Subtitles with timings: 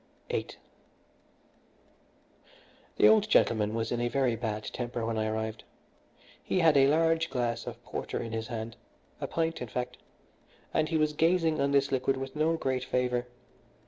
[0.31, 0.49] VIII
[2.95, 5.63] The old gentleman was in a very bad temper when I arrived.
[6.41, 8.77] He had a large glass of porter in his hand
[9.19, 9.97] a pint, in fact
[10.73, 13.27] and he was gazing on this liquid with no great favour.